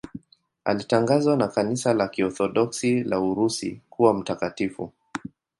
Alitangazwa 0.65 1.37
na 1.37 1.47
Kanisa 1.47 1.93
la 1.93 2.07
Kiorthodoksi 2.07 3.03
la 3.03 3.19
Urusi 3.19 3.81
kuwa 3.89 4.13
mtakatifu. 4.13 4.91